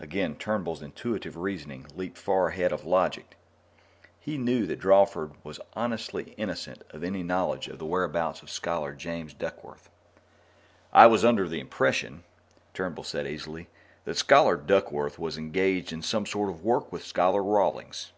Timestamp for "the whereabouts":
7.78-8.42